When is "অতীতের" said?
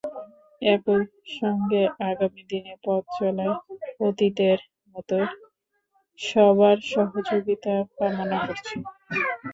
3.99-4.59